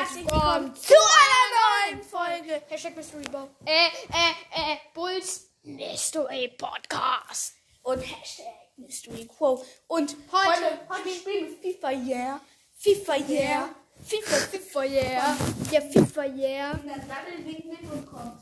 herzlich 0.00 0.24
willkommen 0.24 0.74
zu 0.74 0.94
einer 0.94 1.92
neuen 1.92 2.02
Folge. 2.02 2.62
Hashtag 2.68 2.96
Mystery 2.96 3.24
Bow. 3.30 3.48
Äh, 3.66 3.88
äh, 4.08 4.72
äh, 4.72 4.76
Bulls 4.94 5.50
Mystery 5.62 6.48
Podcast. 6.56 7.54
Und 7.82 8.00
Hashtag 8.00 8.46
Mystery 8.78 9.26
Quo. 9.26 9.62
Und 9.88 10.16
heute, 10.32 10.80
heute 10.88 11.10
spielen 11.10 11.54
wir 11.60 11.72
FIFA 11.74 11.90
Yeah. 11.90 12.40
FIFA 12.78 13.16
Yeah. 13.28 13.68
FIFA, 14.02 14.36
FIFA 14.36 14.84
Yeah. 14.84 15.36
Ja, 15.70 15.80
FIFA 15.82 16.24
Yeah. 16.24 16.72
Und 16.72 16.86
dann 16.86 17.44
winkt 17.44 17.66
mit 17.66 17.82
und 17.92 18.06
kommt. 18.06 18.40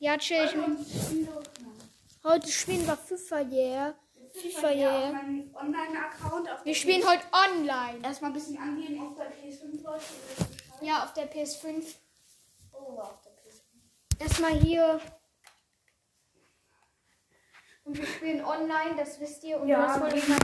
Ja, 0.00 0.18
chill. 0.18 0.50
Heute 2.24 2.50
spielen 2.50 2.86
wir 2.88 2.96
FIFA 2.96 3.40
Yeah. 3.42 3.94
FIFA 4.32 4.68
auf 6.54 6.64
Wir 6.64 6.74
spielen 6.74 7.02
PS5. 7.02 7.06
heute 7.06 7.24
online. 7.32 8.02
Erstmal 8.02 8.30
ein 8.30 8.34
bisschen 8.34 8.58
angehen 8.58 9.00
auf 9.00 9.14
der 9.14 9.30
PS5, 9.32 9.82
Leute. 9.82 10.04
Ja, 10.80 11.04
auf 11.04 11.12
der 11.12 11.30
PS5. 11.30 11.96
Oh, 12.72 12.98
auf 12.98 13.20
der 13.22 13.32
PS5. 13.32 14.20
Erstmal 14.20 14.52
hier. 14.52 15.00
Und 17.84 17.98
wir 17.98 18.06
spielen 18.06 18.44
online, 18.44 18.94
das 18.96 19.20
wisst 19.20 19.44
ihr. 19.44 19.60
Und 19.60 19.68
Ja, 19.68 19.86
das 19.86 20.00
wollte 20.00 20.16
ich 20.16 20.28
mal. 20.28 20.38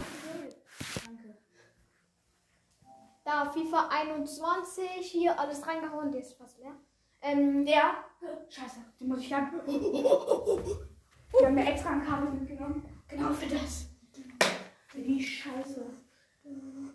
Danke. 1.07 1.39
Da 3.25 3.51
FIFA 3.51 3.89
21, 3.89 4.89
hier 5.03 5.39
alles 5.39 5.67
reingehauen, 5.67 6.11
der 6.11 6.21
ist 6.21 6.35
fast 6.35 6.59
leer. 6.59 6.75
Ähm, 7.21 7.65
Der. 7.65 8.05
Scheiße, 8.49 8.77
den 9.01 9.09
muss 9.09 9.21
ich 9.21 9.33
haben. 9.33 9.61
Wir 9.67 11.47
haben 11.47 11.59
ja 11.59 11.65
extra 11.65 11.91
ein 11.91 12.05
Kabel 12.05 12.31
mitgenommen. 12.31 12.98
Genau 13.09 13.33
für 13.33 13.47
das. 13.47 13.87
Wie 14.93 15.23
scheiße. 15.23 15.87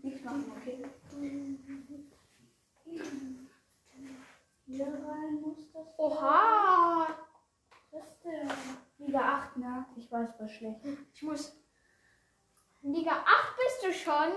Nicht 0.02 0.23
machen, 0.23 0.52
okay? 0.58 0.85
Hier 4.66 4.85
rein 4.85 5.41
muss 5.41 5.71
das. 5.71 5.87
oha! 5.98 7.07
Was 7.91 8.04
ist 8.04 8.26
denn? 8.26 8.49
Liga 8.98 9.20
8, 9.20 9.57
ne? 9.57 9.85
Ich 9.96 10.12
weiß, 10.12 10.29
was 10.40 10.52
schlecht. 10.52 10.79
Ich 11.13 11.21
muss. 11.24 11.55
Liga 12.82 13.12
8 13.12 13.55
bist 13.57 13.84
du 13.84 13.93
schon. 13.93 14.32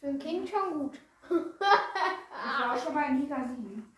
Für 0.00 0.08
ein 0.08 0.18
Kind 0.18 0.48
schon 0.48 0.72
gut. 0.78 0.98
Ich 1.30 2.60
war 2.60 2.78
schon 2.78 2.94
mal 2.94 3.10
in 3.10 3.22
Liga 3.22 3.36
7. 3.36 3.96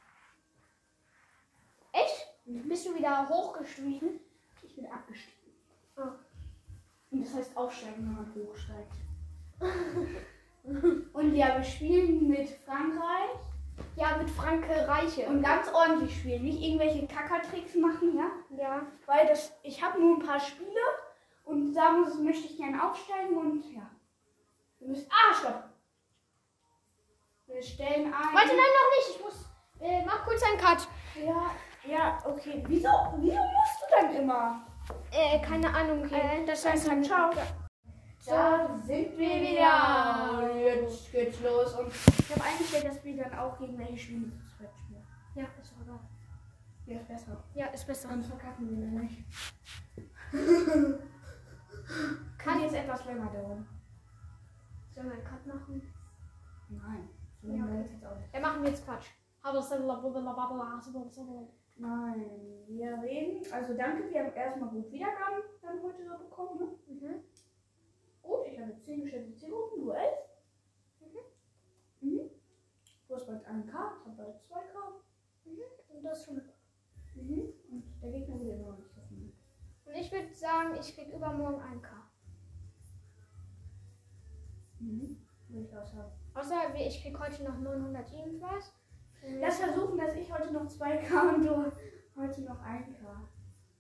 Echt? 1.93 2.27
Bist 2.45 2.87
du 2.87 2.95
wieder 2.95 3.29
hochgestiegen? 3.29 4.21
Ich 4.63 4.77
bin 4.77 4.87
abgestiegen. 4.87 5.53
Ah. 5.97 6.15
Und 7.11 7.25
das 7.25 7.35
heißt 7.35 7.57
aufsteigen, 7.57 7.97
wenn 7.99 8.15
man 8.15 8.35
hochsteigt. 8.35 8.95
Und 11.13 11.35
ja, 11.35 11.57
wir 11.57 11.65
spielen 11.65 12.29
mit 12.29 12.49
Frankreich 12.49 13.31
Ja, 13.95 14.17
mit 14.19 14.29
Franke 14.29 14.87
Reiche. 14.89 15.27
und 15.27 15.41
ganz 15.43 15.69
ordentlich 15.73 16.19
spielen. 16.19 16.43
Nicht 16.43 16.61
irgendwelche 16.61 17.07
Kackertricks 17.07 17.75
machen, 17.77 18.17
ja? 18.17 18.31
ja. 18.59 18.83
Weil 19.07 19.27
das, 19.29 19.53
ich 19.63 19.81
habe 19.83 20.01
nur 20.01 20.17
ein 20.17 20.27
paar 20.27 20.41
Spiele 20.41 20.81
und 21.45 21.73
da 21.73 21.93
muss, 21.93 22.19
möchte 22.19 22.47
ich 22.47 22.57
gerne 22.57 22.83
aufsteigen 22.83 23.37
und 23.37 23.65
ja. 23.73 23.89
Wir 24.81 24.89
müssen. 24.89 25.09
Ah, 25.11 25.33
stopp! 25.33 25.65
Wir 27.47 27.63
stellen 27.63 28.07
ein. 28.07 28.35
Warte, 28.35 28.49
nein, 28.49 28.57
noch 28.57 28.97
nicht. 28.97 29.17
Ich 29.17 29.25
muss. 29.25 29.49
Äh, 29.81 30.05
mach 30.05 30.25
kurz 30.25 30.43
einen 30.43 30.59
Cut. 30.59 30.89
Ja, 31.25 31.51
ja, 31.89 32.19
okay. 32.27 32.65
Wieso, 32.67 32.89
wieso 33.19 33.37
musst 33.39 33.81
du 33.83 33.87
dann 33.91 34.15
immer? 34.17 34.67
Äh, 35.13 35.41
keine 35.41 35.73
Ahnung. 35.75 36.05
Okay, 36.05 36.43
Äh, 36.43 36.47
das 36.47 36.63
dann 36.63 36.73
heißt 36.73 36.89
kann- 36.89 37.05
ciao. 37.05 37.31
Da 38.27 38.77
sind 38.85 39.17
wir 39.17 39.41
wieder. 39.41 40.57
Jetzt 40.57 41.13
geht's 41.13 41.41
los. 41.41 41.75
Und 41.75 41.93
ich 41.93 42.31
habe 42.35 42.43
eingestellt, 42.45 42.85
dass 42.87 43.05
wir 43.05 43.17
dann 43.23 43.39
auch 43.39 43.57
gegen 43.59 43.79
welche 43.79 43.99
spielen. 43.99 44.43
Ja, 45.35 45.45
ist 45.61 45.75
egal. 45.81 46.01
Ja, 46.87 46.99
ist 46.99 47.09
besser. 47.09 47.45
Ja, 47.55 47.67
ist 47.67 47.87
besser. 47.87 48.09
Sonst 48.09 48.27
verkacken 48.29 48.69
wir 48.71 48.77
nämlich. 48.87 49.25
Kann 52.39 52.61
jetzt 52.63 52.75
etwas 52.75 53.05
länger 53.05 53.27
dauern. 53.33 53.67
Sollen 54.95 55.07
wir 55.09 55.15
einen 55.17 55.25
Cut 55.25 55.47
machen? 55.47 55.83
Nein. 56.69 57.09
Ja, 57.43 57.63
okay. 57.65 58.25
Ja, 58.33 58.41
machen 58.41 58.63
wir 58.63 58.71
jetzt 58.71 58.85
Quatsch. 58.85 59.07
Nein, 61.77 62.25
wir 62.69 63.03
reden. 63.03 63.53
Also 63.53 63.75
danke, 63.75 64.09
wir 64.11 64.25
haben 64.25 64.35
erstmal 64.35 64.71
gut 64.71 64.91
Wiedergaben 64.91 65.43
dann 65.63 65.83
heute 65.83 66.05
so 66.07 66.17
bekommen. 66.19 66.59
Ne? 66.59 66.67
Mhm. 66.89 67.25
Gut, 68.23 68.47
ich 68.51 68.59
habe 68.59 68.77
10 68.81 69.03
gestellte 69.03 69.35
Zielgruppen, 69.35 69.83
du 69.85 69.91
11. 69.91 70.15
Mhm. 71.01 72.09
Mhm. 72.09 72.31
Du 73.09 73.15
hast 73.15 73.27
bald 73.27 73.45
1K, 73.47 73.69
ich 73.69 74.07
habe 74.07 74.17
bald 74.17 74.37
2K. 74.49 74.77
Und 75.89 76.03
das 76.03 76.25
schon. 76.25 76.41
Mhm. 77.15 77.53
Und 77.71 77.85
der 78.03 78.11
Gegner 78.11 78.41
will 78.41 78.51
immer 78.51 78.71
noch 78.71 78.79
nicht 78.79 78.95
gefunden. 78.95 79.33
Und 79.85 79.95
ich 79.95 80.11
würde 80.13 80.35
sagen, 80.35 80.75
ich 80.81 80.95
krieg 80.95 81.13
übermorgen 81.15 81.61
1K. 81.63 81.89
Mhm. 84.81 85.17
Will 85.49 85.63
ich 85.65 85.77
auch 85.77 85.87
sagen. 85.87 86.11
Außer 86.35 86.75
wie- 86.75 86.83
ich 86.87 87.01
krieg 87.03 87.19
heute 87.19 87.45
noch 87.45 87.59
900 87.59 88.13
irgendwas. 88.13 88.73
Lass 89.41 89.59
versuchen, 89.59 89.99
dass 89.99 90.15
ich 90.15 90.33
heute 90.33 90.53
noch 90.53 90.67
2K 90.67 91.35
und 91.35 91.45
du 91.45 91.73
heute 92.17 92.43
noch 92.43 92.63
1K. 92.63 93.05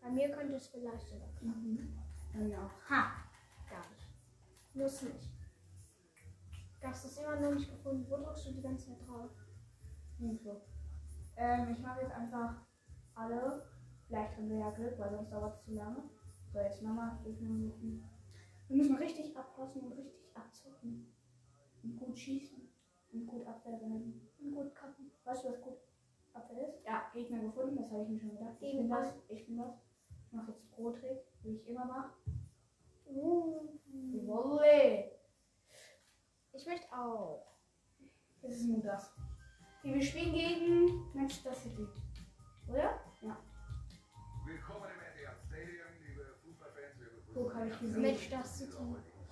Bei 0.00 0.10
mir 0.10 0.30
könnte 0.30 0.54
es 0.54 0.66
vielleicht 0.68 1.06
sogar 1.08 1.28
klappen. 1.38 1.96
Mhm. 2.34 2.50
Ja. 2.50 2.70
Ha! 2.90 3.12
Gar 3.70 3.88
nicht. 3.90 4.06
Muss 4.74 5.02
nicht. 5.02 5.30
Du 6.80 6.88
hast 6.88 7.04
es 7.04 7.18
immer 7.18 7.36
noch 7.36 7.54
nicht 7.54 7.70
gefunden. 7.70 8.06
Wo 8.08 8.16
drückst 8.16 8.48
du 8.48 8.52
die 8.52 8.62
ganze 8.62 8.88
Zeit 8.88 9.08
drauf? 9.08 9.30
Nirgendwo. 10.18 10.62
Ähm, 11.36 11.68
ich 11.70 11.78
mache 11.78 12.02
jetzt 12.02 12.12
einfach 12.12 12.56
alle. 13.14 13.66
Vielleicht 14.06 14.36
haben 14.36 14.48
wir 14.48 14.58
ja 14.58 14.70
Glück, 14.70 14.98
weil 14.98 15.10
sonst 15.10 15.32
dauert 15.32 15.54
es 15.58 15.64
zu 15.64 15.74
lange. 15.74 16.02
So, 16.52 16.58
jetzt 16.60 16.82
nochmal 16.82 17.18
Gegner 17.24 17.56
suchen. 17.56 18.08
Wir 18.68 18.76
müssen 18.76 18.96
richtig 18.96 19.36
abpassen 19.36 19.82
und 19.82 19.92
richtig 19.92 20.34
abzocken. 20.34 21.12
Und 21.82 21.96
gut 21.98 22.18
schießen. 22.18 22.68
Und 23.12 23.27
gut 23.27 23.47
Abwehr 23.47 23.81
werden. 23.81 24.31
Und 24.39 24.53
gut 24.55 24.75
kappen. 24.75 25.11
Weißt 25.25 25.44
du, 25.44 25.49
was 25.49 25.61
gut 25.61 25.78
Abwehr 26.33 26.69
ist? 26.69 26.84
Ja, 26.84 27.11
Gegner 27.12 27.41
gefunden, 27.41 27.77
das 27.77 27.91
habe 27.91 28.03
ich 28.03 28.09
mir 28.11 28.21
schon 28.21 28.37
gedacht. 28.37 28.56
Ich 28.61 28.77
bin 28.77 28.91
was? 28.91 29.15
Ich 29.28 29.47
bin 29.47 29.59
was. 29.59 29.75
Ich 30.27 30.33
mache 30.33 30.50
jetzt 30.50 30.71
Pro-Trick, 30.72 31.21
wie 31.43 31.56
ich 31.56 31.67
immer 31.69 31.84
mache. 31.84 32.12
Wolle! 34.27 35.12
Ich 36.53 36.67
möchte 36.67 36.87
auch. 36.93 37.47
Das 38.43 38.53
ist 38.53 38.67
nur 38.67 38.83
das. 38.83 39.12
Okay, 39.78 39.94
wir 39.94 40.03
spielen 40.03 40.33
gegen 40.33 41.11
Manchester 41.15 41.55
City. 41.55 41.87
Oder? 42.69 43.00
Ja. 43.21 43.37
Willkommen 44.44 44.84
im 44.84 45.00
Etihad 45.00 45.37
Stadium, 45.47 45.87
liebe 46.06 46.25
Fußballfans. 46.43 46.97
Guck, 47.34 47.55
habe 47.55 47.69
ich 47.69 47.78
gesehen. 47.78 48.03
Match 48.03 48.31
das 48.31 48.59
City. 48.59 48.77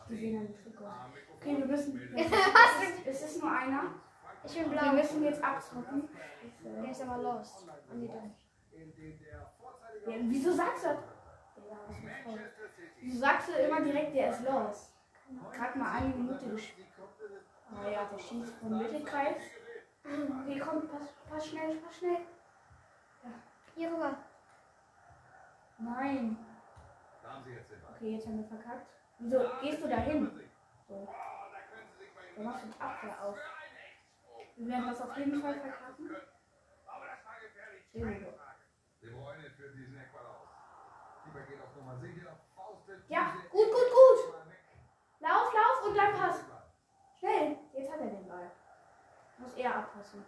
gesehen 0.09 0.55
Trikot. 0.63 0.85
am 0.87 1.13
Mikrofon 1.13 1.37
Okay, 1.41 1.59
wir 1.59 1.67
müssen. 1.67 1.95
Was? 2.15 3.07
Es 3.07 3.23
ist 3.23 3.43
nur 3.43 3.51
einer. 3.51 3.95
Ich 4.47 4.55
bin 4.55 4.71
Wir 4.71 4.79
blau. 4.79 4.93
müssen 4.93 5.25
jetzt 5.25 5.43
abzocken. 5.43 6.09
Der 6.63 6.91
ist 6.91 7.03
aber 7.03 7.23
lost. 7.23 7.67
Ah, 7.69 7.95
nee, 7.95 8.09
dann. 8.09 8.35
Ja, 10.07 10.17
wieso 10.21 10.53
sagst 10.53 10.85
du 10.85 10.89
das? 10.89 10.99
Ja, 11.71 12.35
Wieso 13.01 13.19
sagst 13.21 13.49
du 13.49 13.53
immer 13.53 13.81
direkt, 13.81 14.15
der 14.15 14.31
ist 14.31 14.43
los? 14.43 14.93
Gerade 15.53 15.79
mal 15.79 15.93
eine 15.93 16.15
Minute 16.15 16.51
gespielt. 16.51 16.89
Oh 17.73 17.89
ja, 17.91 18.05
der 18.05 18.19
schießt 18.19 18.55
vom 18.61 18.79
Mittelkreis. 18.79 19.37
Okay, 20.05 20.61
komm, 20.63 20.89
pass, 20.89 21.09
pass 21.31 21.47
schnell, 21.49 21.77
pass 21.77 21.97
schnell. 21.97 22.19
Hier 23.75 23.91
rüber. 23.91 24.17
Nein. 25.79 26.37
Okay, 27.95 28.11
jetzt 28.17 28.27
haben 28.27 28.39
wir 28.39 28.45
verkackt. 28.45 28.87
Wieso 29.19 29.39
gehst 29.63 29.83
du 29.83 29.89
da 29.89 29.97
hin? 29.97 30.31
So, 30.89 31.07
da 31.07 31.61
können 31.73 31.89
Sie 31.97 32.05
sich 32.05 32.15
bei 32.15 32.21
da 32.37 32.41
ihm 32.41 32.45
machst 32.45 32.65
du 32.65 32.69
die 32.69 32.81
Abwehr 32.81 33.23
auf. 33.25 33.39
Wir 34.57 34.69
werden 34.69 34.87
das 34.87 35.01
auf 35.01 35.17
jeden 35.17 35.43
Fall 35.43 35.55
verkacken. 35.55 36.11
Aber 36.87 37.07
das 37.07 37.25
war 37.25 37.41
gefährlich. 37.41 37.85
De 39.01 39.11
Bruyne 39.11 39.51
führt 39.51 39.75
diesen 39.75 39.99
Eckball 39.99 40.27
aus. 40.27 40.49
Lieber 41.27 41.41
geht 41.43 41.61
auf 41.61 41.75
Nummer 41.77 41.99
sicher. 41.99 42.39
Faustet 42.55 43.05
Ja, 43.09 43.37
gut, 43.51 43.69
gut, 43.71 43.91
gut. 43.91 44.35
Lauf, 45.21 45.53
lauf 45.53 45.85
und 45.87 45.97
dann 45.97 46.15
pass. 46.15 46.45
Schnell. 47.19 47.59
Jetzt 47.73 47.91
hat 47.93 48.01
er 48.01 48.07
den 48.07 48.29
Ball. 48.29 48.51
Muss 49.39 49.55
er 49.55 49.75
abpassen. 49.77 50.25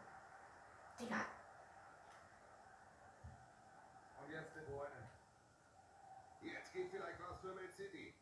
Digga. 0.99 1.27
Und 4.23 4.33
jetzt 4.33 4.57
De 4.57 4.65
Bruyne. 4.65 5.11
Jetzt 6.41 6.73
geht 6.73 6.91
vielleicht 6.91 7.21
was 7.21 7.41
für 7.41 7.55
Man 7.55 7.73
City. 7.77 8.15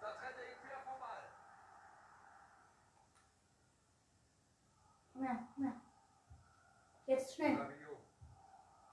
Da 0.00 0.12
trennt 0.12 0.36
er 0.38 0.44
ihn 0.44 0.64
wieder 0.64 0.80
vom 0.84 0.98
Ball. 0.98 1.22
Komm 5.22 5.64
her. 5.64 5.72
Jetzt 7.06 7.34
schnell. 7.34 7.58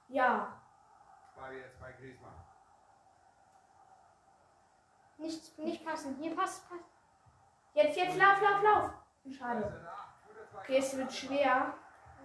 Ja. 0.09 0.61
Ball 1.35 1.55
jetzt 1.55 1.79
bei 1.79 1.91
Griezmann. 1.93 2.33
Nicht, 5.17 5.57
nicht 5.57 5.85
passen. 5.85 6.15
Hier 6.15 6.35
passt, 6.35 6.69
passt. 6.69 6.83
Jetzt, 7.73 7.97
jetzt, 7.97 8.17
lauf, 8.17 8.41
lauf, 8.41 8.63
lauf. 8.63 8.91
Schade. 9.37 9.89
Okay, 10.57 10.77
es 10.77 10.97
wird 10.97 11.11
schwer. 11.11 11.73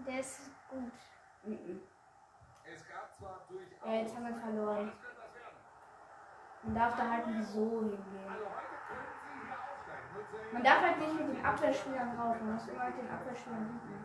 Der 0.07 0.21
ist 0.21 0.51
gut. 0.69 0.93
Mhm. 1.45 1.83
Es 2.65 2.89
gab 2.89 3.15
zwar 3.15 3.47
durchaus... 3.49 3.87
Ja, 3.87 3.93
jetzt 3.93 4.15
haben 4.15 4.27
wir 4.27 4.37
verloren. 4.37 4.93
Man 6.63 6.75
darf 6.75 6.97
da 6.97 7.11
halt 7.11 7.27
nicht 7.27 7.49
so 7.49 7.81
hingehen. 7.81 8.29
Also 8.29 8.45
heute 8.45 8.77
können 8.89 9.07
Sie 9.23 9.47
hier 9.47 9.59
aufsteigen. 9.59 10.13
Nur 10.15 10.23
zur 10.24 10.24
Man 10.53 10.63
darf 10.63 10.81
halt 10.83 10.99
nicht 10.99 11.15
mit 11.15 11.29
den 11.37 11.45
Abwehrspielern 11.45 12.19
rauf. 12.19 12.37
Man 12.41 12.55
muss 12.55 12.69
immer 12.69 12.85
mit 12.87 12.99
den 12.99 13.11
Abwehrspielern 13.11 13.67
hinten. 13.67 14.05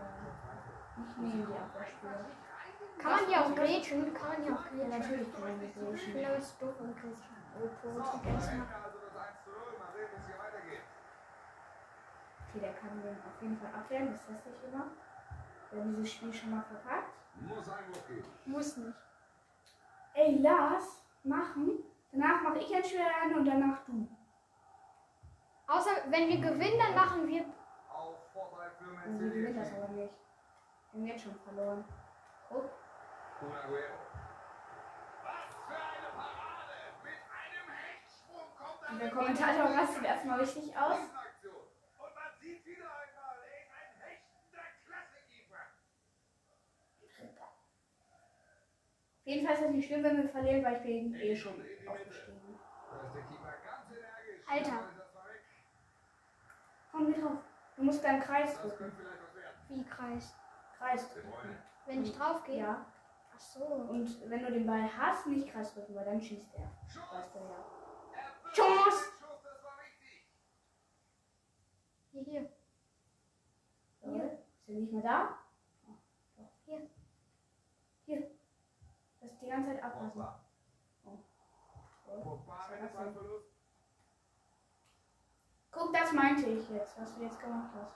Nicht 0.99 1.17
neben 1.17 1.45
die 1.47 1.57
Abwehrspieler. 1.57 2.25
Kann 2.97 3.11
man 3.11 3.25
hier 3.27 3.39
auch 3.41 3.55
grätschen? 3.55 4.13
Kann 4.13 4.27
man 4.29 4.43
hier 4.43 4.53
auch 4.53 4.65
Ja, 4.65 4.69
grätschen? 4.71 4.89
natürlich 4.99 5.31
kann 5.33 5.41
man 5.41 5.57
nicht 5.59 5.75
Ich 5.75 5.81
grätschen. 5.83 6.13
bin 6.13 6.25
aber 6.25 6.35
jetzt 6.35 6.61
doof 6.61 6.75
und 6.79 6.95
grätschen. 6.99 7.35
Oh, 7.55 7.67
da 7.67 7.89
grätschen. 8.01 8.27
hätten 8.27 8.39
wir 8.59 9.07
das 9.07 9.15
1 9.15 9.43
zu 9.43 9.49
0. 9.51 9.59
Mal 9.79 9.91
sehen, 9.93 10.07
wie 10.11 10.17
es 10.19 10.25
hier 10.27 10.39
weitergeht. 10.39 10.83
Okay, 12.49 12.59
der 12.59 12.73
kann 12.73 13.01
den 13.01 13.15
auf 13.23 13.41
jeden 13.41 13.57
Fall 13.57 13.71
abwehren. 13.73 14.11
Das 14.11 14.25
teste 14.25 14.49
ich 14.49 14.73
immer. 14.73 14.85
Wer 15.71 15.83
dieses 15.85 16.11
Spiel 16.13 16.33
schon 16.33 16.51
mal 16.51 16.63
verkackt. 16.63 17.13
Muss 17.35 17.69
Einwurf 17.69 18.07
geben. 18.07 18.25
Muss 18.45 18.77
nicht. 18.77 18.97
Ey, 20.15 20.39
Lars, 20.41 21.03
machen. 21.23 21.79
Danach 22.11 22.41
mache 22.41 22.57
ich 22.59 22.75
ein 22.75 22.83
Spiel 22.83 23.01
rein 23.01 23.35
und 23.37 23.45
danach 23.45 23.79
du. 23.85 24.07
Außer 25.69 25.91
wenn 26.07 26.27
wir 26.27 26.37
gewinnen, 26.41 26.79
dann 26.79 26.95
machen 26.95 27.27
wir. 27.27 27.45
Und 29.05 29.19
wir 29.19 29.29
gewinnen 29.29 29.55
das 29.55 29.71
aber 29.73 29.87
nicht. 29.89 30.13
Wir 30.91 30.99
haben 30.99 31.07
jetzt 31.07 31.23
schon 31.23 31.35
verloren. 31.35 31.85
Er 32.49 32.57
Und 38.91 38.99
der 38.99 39.11
Kommentator 39.11 39.65
rastet 39.65 40.03
erstmal 40.03 40.39
richtig 40.39 40.75
aus. 40.75 40.97
Er 49.25 49.35
ist 49.35 49.47
das 49.47 49.69
nicht 49.69 49.85
schlimm, 49.85 50.03
wenn 50.03 50.17
wir 50.17 50.29
verlieren, 50.29 50.63
weil 50.63 50.77
ich 50.77 50.81
bin 50.81 51.13
eh 51.13 51.35
schon 51.35 51.53
aufgestiegen. 51.87 52.59
Alter. 54.47 54.71
Aber 54.71 54.89
ist 54.89 54.97
das 54.97 55.13
mal 55.13 55.25
weg. 55.29 55.43
Komm, 56.99 57.13
geh 57.13 57.21
drauf. 57.21 57.39
Du 57.77 57.83
musst 57.83 58.03
deinen 58.03 58.21
Kreis 58.21 58.51
Das 58.61 58.75
drücken. 58.75 58.91
Wie 59.69 59.85
Kreis. 59.85 60.35
Kreis 60.77 61.09
drücken. 61.13 61.57
Wenn 61.85 62.03
ich 62.03 62.13
drauf 62.13 62.43
gehe? 62.43 62.57
Ja. 62.57 62.85
Ach 63.33 63.39
so. 63.39 63.63
Und 63.63 64.29
wenn 64.29 64.43
du 64.43 64.51
den 64.51 64.65
Ball 64.65 64.89
hast, 64.97 65.27
nicht 65.27 65.49
Kreis 65.49 65.73
drücken, 65.73 65.95
weil 65.95 66.03
dann 66.03 66.21
schießt 66.21 66.53
er. 66.55 66.69
Schuss. 66.89 67.03
Weißt 67.13 67.35
du 67.35 67.39
ja. 67.39 68.51
Chance. 68.51 68.85
das. 68.85 69.11
Hier, 72.11 72.23
hier. 72.23 72.49
So, 74.01 74.15
Ist 74.15 74.67
er 74.67 74.75
nicht 74.75 74.91
mehr 74.91 75.03
da? 75.03 75.37
Oh, 75.87 75.93
doch. 76.35 76.51
Hier. 76.65 76.89
Hier. 78.05 78.31
Das 79.21 79.39
die 79.39 79.47
ganze 79.47 79.71
Zeit 79.71 79.83
abpassen. 79.83 80.21
So. 81.03 82.21
Pogba 82.21 82.57
Was 82.57 82.93
war 82.93 83.05
mit 83.05 83.15
das. 83.15 83.48
Guck, 85.79 85.93
das 85.93 86.11
meinte 86.11 86.49
ich 86.49 86.69
jetzt, 86.69 86.99
was 86.99 87.15
du 87.15 87.23
jetzt 87.23 87.39
gemacht 87.39 87.69
hast. 87.73 87.95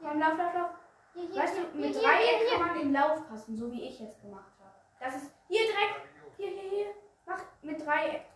Ja, 0.00 0.10
im 0.10 0.18
Lauf, 0.18 0.36
Lauf, 0.36 0.54
Lauf. 0.54 0.70
Hier, 1.12 1.28
hier. 1.28 1.42
Weißt 1.42 1.56
du, 1.56 1.60
hier, 1.60 1.80
mit 1.80 1.94
hier, 1.94 2.02
Dreieck 2.02 2.50
kann 2.50 2.66
man 2.66 2.80
im 2.80 2.92
Lauf 2.92 3.28
passen, 3.28 3.56
so 3.56 3.70
wie 3.70 3.88
ich 3.88 4.00
jetzt 4.00 4.20
gemacht 4.20 4.52
habe. 4.58 4.74
Das 4.98 5.14
ist 5.14 5.32
hier 5.46 5.60
direkt. 5.60 6.08
Hier, 6.36 6.48
hier, 6.48 6.70
hier. 6.70 6.94
Mach 7.24 7.40
mit 7.62 7.86
Dreieck. 7.86 8.26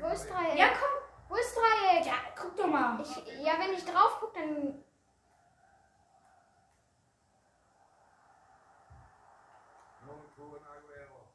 Wo 0.00 0.08
ist 0.08 0.30
Dreieck? 0.30 0.56
Ja, 0.56 0.68
komm. 0.68 1.02
Wo 1.28 1.34
ist 1.34 1.56
Dreieck? 1.56 2.06
Ja, 2.06 2.14
guck 2.40 2.56
doch 2.56 2.66
mal. 2.68 3.00
Ich, 3.00 3.16
ja, 3.44 3.54
wenn 3.58 3.72
ich 3.72 3.84
drauf 3.84 4.20
gucke, 4.20 4.38
dann. 4.38 4.84
Nun 10.06 10.34
Kun 10.36 10.64
Aguero. 10.64 11.26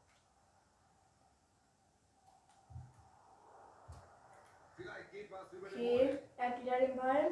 Vielleicht 4.76 5.10
geht 5.10 5.30
was 5.30 5.40
über 5.40 5.45
den 5.45 5.45
Okay, 5.62 6.18
er 6.36 6.48
hat 6.50 6.60
wieder 6.60 6.78
den 6.78 6.96
Ball. 6.96 7.30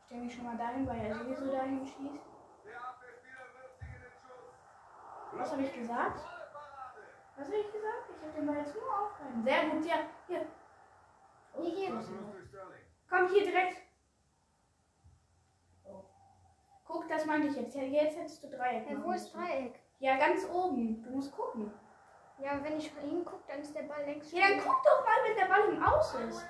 Ich 0.00 0.06
stelle 0.06 0.22
mich 0.22 0.34
schon 0.34 0.44
mal 0.44 0.56
dahin, 0.56 0.86
weil 0.86 1.00
er 1.06 1.14
sowieso 1.14 1.50
dahin 1.52 1.86
schießt. 1.86 2.30
Was 5.32 5.52
habe 5.52 5.62
ich 5.62 5.72
gesagt? 5.72 6.20
Was 7.36 7.46
habe 7.46 7.56
ich 7.56 7.72
gesagt? 7.72 8.10
Ich 8.16 8.22
habe 8.22 8.32
den 8.32 8.46
Ball 8.46 8.56
jetzt 8.56 8.74
nur 8.74 9.00
aufgehalten. 9.00 9.42
Sehr 9.44 9.68
gut, 9.70 9.86
ja. 9.86 9.96
Hier. 10.26 10.46
Hier, 11.54 11.70
hier. 11.70 12.02
Sterling. 12.02 12.80
Komm 13.08 13.28
hier 13.28 13.44
direkt. 13.44 13.76
Oh. 15.84 16.04
Guck, 16.84 17.08
das 17.08 17.24
meinte 17.26 17.48
ich 17.48 17.56
jetzt. 17.56 17.74
Ja, 17.74 17.82
Jetzt 17.82 18.18
hättest 18.18 18.42
du 18.42 18.50
Dreieck. 18.50 18.86
Machen 18.90 19.04
wo 19.04 19.12
ist. 19.12 19.32
Dreieck? 19.32 19.80
Ja, 20.00 20.16
ganz 20.16 20.44
oben. 20.48 21.02
Du 21.02 21.10
musst 21.10 21.32
gucken. 21.32 21.72
Ja, 22.38 22.62
wenn 22.62 22.78
ich 22.78 22.90
hingucke, 22.92 23.44
dann 23.46 23.60
ist 23.60 23.74
der 23.74 23.82
Ball 23.82 24.04
längst. 24.04 24.32
Ja, 24.32 24.48
dann 24.48 24.60
guck 24.60 24.82
doch 24.82 25.04
mal, 25.04 25.16
wenn 25.26 25.36
der 25.36 25.46
Ball 25.46 25.68
im 25.68 25.82
Aus 25.82 26.14
ist. 26.14 26.46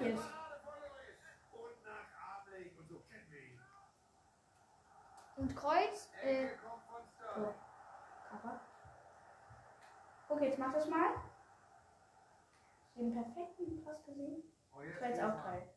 Wir 0.00 0.08
ihn. 0.08 0.18
Und 5.36 5.56
Kreuz? 5.56 6.10
Äh, 6.22 6.48
Sterling. 7.32 7.54
Kappa. 8.30 8.60
Guck, 10.28 10.40
jetzt 10.42 10.58
mach 10.58 10.72
das 10.72 10.88
mal. 10.88 11.14
Den 12.94 13.12
perfekten 13.12 13.84
Pass 13.84 14.04
gesehen? 14.04 14.42
Das 14.72 15.00
war 15.00 15.08
jetzt 15.08 15.22
auch 15.22 15.42
drei. 15.42 15.68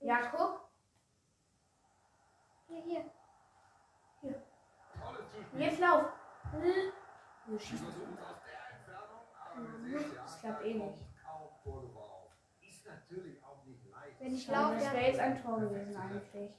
Ja, 0.00 0.30
guck. 0.30 0.68
hier, 2.68 2.82
hier. 4.20 4.42
Und 5.52 5.60
jetzt 5.60 5.78
lauf. 5.78 6.04
Ja. 6.52 7.58
Das 10.16 10.40
klappt 10.40 10.64
eh 10.64 10.74
nicht. 10.74 10.98
Wenn 14.18 14.34
ich 14.34 14.46
laufe, 14.48 14.82
ja. 14.82 14.92
wäre 14.92 15.06
jetzt 15.06 15.20
ein 15.20 15.42
Tor 15.42 15.60
gewesen 15.60 15.96
eigentlich. 15.96 16.52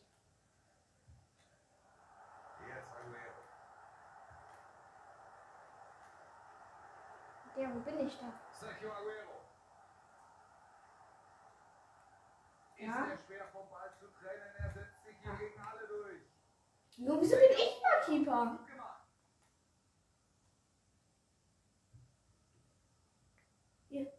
Der, 7.55 7.73
wo 7.73 7.79
bin 7.79 8.05
ich 8.07 8.17
da? 8.19 8.33
Sergio 8.59 8.91
Aguero. 8.91 9.41
Ist 12.75 12.81
Ja? 12.81 13.17
schwer 13.25 13.47
vom 13.53 13.69
Ball 13.69 13.93
zu 13.97 14.07
trennen? 14.11 14.73
Setzt 14.73 15.03
sich 15.05 15.17
hier 15.21 15.31
Ja. 15.31 15.37
gegen 15.37 15.59
alle 15.61 15.87
durch. 15.87 16.21
Nur 16.97 17.21
wieso 17.21 17.35
bin 17.37 17.51
ich 17.51 17.81
mal 17.81 18.01
Keeper? 18.05 18.57
Gut 18.57 18.67
gemacht. 18.67 19.03
Hier. 23.87 24.11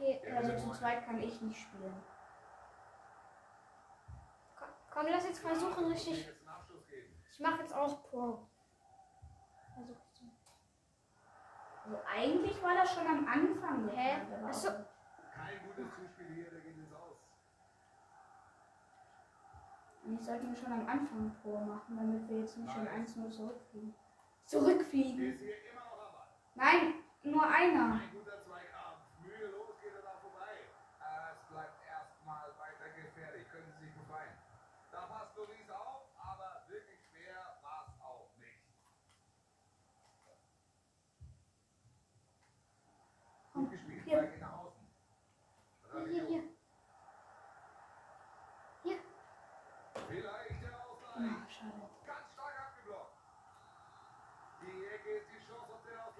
Okay, 0.00 0.18
Also 0.34 0.56
zu 0.56 0.72
zweit 0.78 1.04
kann 1.04 1.20
ich 1.20 1.40
nicht 1.42 1.60
spielen. 1.60 1.94
komm, 4.90 5.06
lass 5.10 5.24
jetzt 5.26 5.40
versuchen, 5.40 5.92
Ich 5.92 6.06
richtig. 6.08 6.28
Ich 7.32 7.40
mache 7.40 7.60
jetzt 7.60 7.74
aus 7.74 8.02
Pro. 8.04 8.46
Versuch 9.74 9.96
zu. 10.12 10.24
Also 11.84 11.98
eigentlich 12.10 12.62
war 12.62 12.74
das 12.74 12.94
schon 12.94 13.06
am 13.06 13.26
Anfang. 13.28 13.88
Hä? 13.90 14.14
geplant, 14.20 14.32
aber 14.34 14.48
Ach 14.48 14.52
so. 14.54 14.68
auch- 14.70 14.74
Kein 15.34 15.66
gutes 15.66 15.94
Zuspiel 15.94 16.34
hier, 16.34 16.50
der 16.50 16.60
geht 16.60 16.76
ins 16.76 16.92
Aus. 16.94 17.16
Eigentlich 20.04 20.24
sollten 20.26 20.48
wir 20.54 20.56
schon 20.56 20.72
am 20.72 20.88
Anfang 20.88 21.36
Pro 21.42 21.58
machen, 21.58 21.96
damit 21.96 22.28
wir 22.28 22.40
jetzt 22.40 22.56
nicht 22.56 22.72
schon 22.72 22.88
1-0 22.88 23.30
zurückfliegen. 23.30 23.94
Zurückfliegen? 24.46 25.38
Nein, 26.54 26.94
nur 27.22 27.44
einer. 27.46 27.94
Ein 27.94 28.10
guter 28.12 28.42
Zweikampf. 28.42 28.98
Mühelos 29.22 29.78
geht 29.80 29.94
er 29.94 30.02
da 30.02 30.18
vorbei. 30.20 30.66
Ah, 30.98 31.30
Es 31.32 31.48
bleibt 31.48 31.80
erstmal 31.86 32.48
weiter 32.58 32.90
gefährlich. 32.96 33.48
Können 33.50 33.72
Sie 33.78 33.86
sich 33.86 33.94
befreien. 33.94 34.36
Da 34.90 35.02
passt 35.06 35.36
Loris 35.36 35.70
auf, 35.70 36.02
aber 36.18 36.64
wirklich 36.68 36.98
schwer 37.08 37.56
war 37.62 37.86
es 37.86 38.02
auch 38.02 38.28
nicht. 38.38 38.66
Gut 43.54 43.70
gespielt. 43.70 44.04
Hier. 44.04 44.16
Ball 44.16 44.26
geht 44.28 44.40
nach 44.40 44.58
außen. 44.58 44.86
Hier, 45.92 46.06
hier, 46.06 46.24
hier. 46.26 46.42
Hier. 48.82 48.98
Vielleicht 50.08 50.62
der 50.62 50.86
Ausgleich. 50.86 51.30
Ah, 51.30 51.46
schade. 51.48 51.90
Ganz 52.06 52.32
stark 52.32 52.54
abgeblockt. 52.66 53.14
Die 54.62 54.86
Ecke 54.86 55.10
ist 55.18 55.28
die 55.30 55.46
Chance 55.46 55.72
auf 55.74 55.82
den 55.82 55.98
Ausgleich. 55.98 56.16
So 56.16 56.18
muss 56.18 56.18
ich 56.18 56.18
machen. 56.18 56.18
Ja, 56.18 56.18
Viereck. 56.18 56.18
Ecke 56.18 56.18
kommt's. 56.18 56.18
Der 56.18 56.19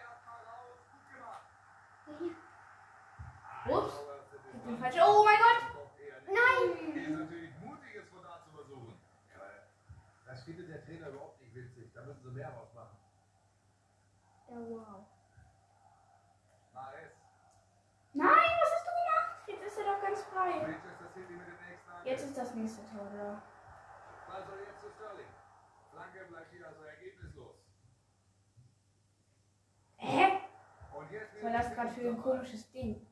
erstmal 0.00 0.44
raus. 0.44 0.78
Gut 0.92 1.10
gemacht. 1.10 1.46
Hier, 2.06 2.18
hier. 3.66 3.76
Ups. 3.76 3.94
Ich 4.54 4.62
bin 4.62 4.78
falsch. 4.78 4.96
Oh 5.02 5.24
mein 5.24 5.38
Gott! 5.38 5.62
nicht. 5.98 6.28
Nein! 6.28 6.96
Ist 6.96 7.18
natürlich 7.18 7.52
mutig, 7.60 7.94
es 7.96 8.08
von 8.08 8.22
da 8.22 8.40
zu 8.44 8.50
versuchen. 8.50 9.00
Ja, 9.30 9.40
das 10.26 10.42
findet 10.44 10.68
der 10.68 10.84
Trainer 10.84 11.08
überhaupt 11.08 11.40
nicht 11.40 11.54
witzig. 11.54 11.92
Da 11.94 12.02
müssen 12.02 12.22
sie 12.22 12.30
mehr 12.30 12.50
draus 12.50 12.72
machen. 12.74 12.96
Ja, 14.48 14.56
wow. 14.56 15.06
Nein, 18.14 18.50
was 18.62 18.72
hast 18.74 18.86
du 18.86 18.90
gemacht? 18.90 19.48
Jetzt 19.48 19.64
ist 19.66 19.78
er 19.78 19.84
doch 19.84 20.02
ganz 20.02 20.22
frei. 20.24 20.60
Manchester 20.60 21.08
City 21.14 21.32
mit 21.34 21.46
dem 21.46 21.60
nächsten 21.68 21.90
Angriff. 21.90 21.97
Jetzt 22.08 22.24
ist 22.24 22.38
das 22.38 22.54
nächste 22.54 22.80
Tor 22.86 23.06
da. 23.12 23.42
Also 24.32 24.52
jetzt 24.64 24.80
zu 24.80 24.88
Sterling. 24.96 25.28
Flanke 25.92 26.24
bleibt 26.24 26.50
wieder 26.54 26.72
so 26.72 26.82
ergebnislos. 26.82 27.56
Hä? 29.98 30.40
Und 30.94 31.10
jetzt 31.10 31.34
Was 31.34 31.42
war 31.42 31.52
das 31.52 31.74
gerade 31.74 31.90
für 31.90 32.08
ein 32.08 32.22
komisches 32.22 32.70
Ding? 32.72 33.06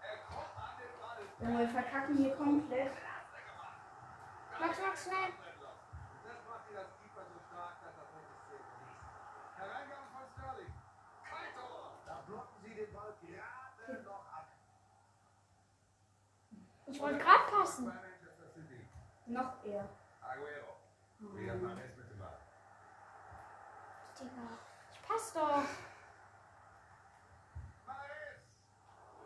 Er 0.00 0.16
kommt 0.24 0.56
an 0.56 0.78
den 0.80 0.88
Ball. 0.98 1.20
Junge, 1.38 1.58
wir 1.58 1.68
verkacken 1.68 2.16
hier 2.16 2.34
komplett. 2.34 2.92
Max, 4.58 4.80
Max, 4.80 5.04
schnell. 5.04 5.28
Das 5.28 5.60
das. 5.60 5.76
Da 12.06 12.14
blocken 12.26 12.62
sie 12.64 12.74
den 12.74 12.92
Ball 12.94 13.14
gerade 13.20 14.02
noch. 14.02 14.31
Ich 16.86 17.00
wollte 17.00 17.18
gerade 17.18 17.50
passen. 17.50 17.92
Noch 19.26 19.64
eher. 19.64 19.88
Ball. 22.18 22.38
Digga. 24.18 24.58
Ich 24.92 25.02
pass 25.02 25.32
doch. 25.32 25.64
Mahrez. 27.86 28.42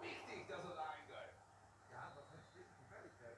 Wichtig, 0.01 0.49
dass 0.49 0.63
da 0.75 0.83
eingreift. 0.91 1.39
Ja, 1.91 2.13
das 2.15 2.27
hat 2.31 2.41
schließlich 2.53 2.79
Gefälligkeit. 2.79 3.37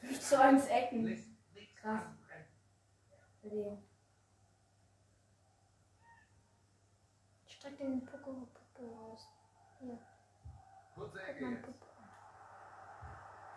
5 0.00 0.20
zu 0.20 0.40
1 0.40 0.66
Ecken. 0.66 1.36
Krass. 1.80 2.04
Ich 7.44 7.54
streck 7.56 7.76
den 7.76 8.06
Poco 8.06 8.48
Poco 8.54 8.84
raus. 8.94 9.28
Hier, 9.80 9.98
guck 10.94 11.12
mal, 11.14 11.52
jetzt. 11.52 11.62
Poco. 11.62 11.86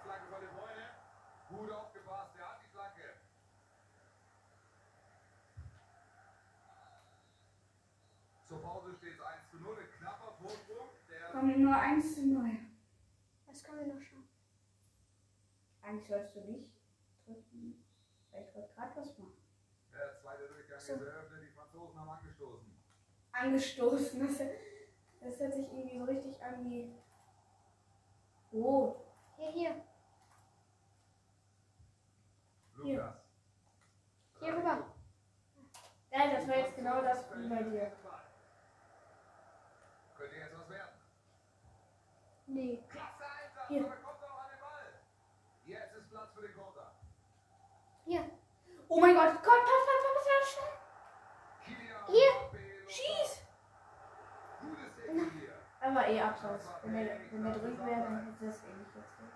Flanke 0.04 0.26
von 0.32 0.42
den 0.42 0.50
Bräune. 0.50 0.86
Gut 1.50 1.72
aufgepasst, 1.72 2.36
der 2.36 2.50
hat 2.50 2.60
die 2.64 2.70
Flanke. 2.70 3.02
Zur 8.48 8.62
Pause 8.62 8.94
steht 8.98 9.14
es 9.14 9.22
1 9.22 9.52
zu 9.52 9.58
0. 9.58 9.76
Ein 9.78 9.92
knapper 10.00 10.34
Vorsprung. 10.40 10.90
Der 11.10 11.30
Kommen 11.30 11.62
nur 11.62 11.76
1 11.76 12.16
zu 12.16 12.26
0. 12.28 12.50
Das 13.48 13.64
können 13.64 13.80
wir 13.86 13.94
noch 13.94 14.02
schauen. 14.02 14.28
Eigentlich 15.82 16.08
sollst 16.08 16.36
du 16.36 16.42
nicht 16.42 16.72
drücken. 17.26 17.84
Weil 18.32 18.44
ich 18.44 18.56
wollte 18.56 18.74
gerade 18.74 18.96
was 18.96 19.18
machen. 19.18 19.34
Der 19.94 20.18
zweite 20.22 20.48
Durchgang 20.48 20.80
So. 20.80 20.94
ist 20.94 21.02
eröffnet. 21.02 21.44
Die 21.44 21.54
Franzosen 21.54 22.00
haben 22.00 22.10
angestoßen. 22.10 22.76
Angestoßen. 23.32 24.20
Das, 24.20 24.38
das 25.22 25.40
hört 25.40 25.54
sich 25.54 25.72
irgendwie 25.72 26.00
so 26.00 26.06
richtig 26.06 26.42
an 26.44 26.70
wie. 26.70 26.96
Oh. 28.52 28.96
Hier, 29.38 29.52
hier. 29.52 29.86
Lukas. 32.86 33.16
Hier 34.40 34.56
rüber. 34.56 34.78
Ja, 36.12 36.32
das 36.32 36.48
war 36.48 36.58
jetzt 36.58 36.76
genau 36.76 37.02
das 37.02 37.26
wie 37.36 37.50
bei 37.50 37.64
dir. 37.64 37.92
Könnte 40.16 40.36
jetzt 40.36 40.58
was 40.58 40.70
werden. 40.70 40.92
Nee. 42.48 42.84
Hier. 43.68 43.86
Jetzt 45.66 45.96
ist 45.96 46.10
Platz 46.12 46.32
für 46.36 46.42
den 46.42 46.56
Konter. 46.56 46.92
Hier. 48.06 48.30
Oh 48.88 49.00
mein 49.02 49.16
Gott. 49.16 49.34
Komm, 49.44 49.60
pass, 49.66 49.86
pass, 49.88 50.02
pass, 50.04 50.28
pass, 50.28 50.52
schnell. 50.54 50.74
Hier. 52.08 52.32
Schieß. 52.88 53.42
Hier. 55.12 55.54
Aber 55.82 56.08
eh 56.08 56.22
abseits. 56.22 56.68
Wenn 56.84 56.94
der, 56.94 57.20
wenn 57.32 57.44
der 57.44 57.54
drüben 57.54 57.86
wäre, 57.86 58.02
dann 58.02 58.26
hätte 58.26 58.46
das 58.46 58.64
eh 58.64 58.74
nicht 58.74 58.96
jetzt. 58.96 59.35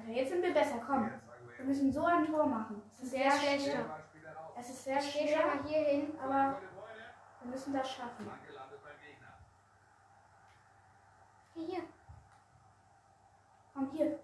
Also 0.00 0.12
jetzt 0.12 0.30
sind 0.30 0.42
wir 0.42 0.54
besser. 0.54 0.80
Komm. 0.86 1.10
Wir 1.56 1.64
müssen 1.66 1.92
so 1.92 2.04
ein 2.04 2.24
Tor 2.24 2.46
machen. 2.46 2.82
Es 2.90 3.02
ist 3.02 3.10
sehr 3.10 3.30
schlechter. 3.30 3.70
schwer. 3.70 3.84
Er. 3.84 4.60
Es 4.60 4.70
ist 4.70 4.84
sehr 4.84 5.00
schwer, 5.00 5.46
mal 5.46 5.64
hier 5.64 5.84
hin. 5.84 6.18
aber 6.18 6.60
wir 7.42 7.50
müssen 7.50 7.72
das 7.72 7.90
schaffen. 7.90 8.30
Hier, 11.54 11.66
hier. 11.66 11.82
Komm, 13.74 13.90
hier. 13.90 14.18